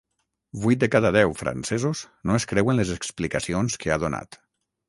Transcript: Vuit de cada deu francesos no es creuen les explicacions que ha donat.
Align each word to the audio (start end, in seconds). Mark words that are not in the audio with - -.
Vuit 0.63 0.79
de 0.83 0.87
cada 0.95 1.11
deu 1.15 1.35
francesos 1.43 2.01
no 2.31 2.39
es 2.39 2.49
creuen 2.55 2.81
les 2.81 2.97
explicacions 2.97 3.81
que 3.85 3.93
ha 3.97 4.03
donat. 4.07 4.43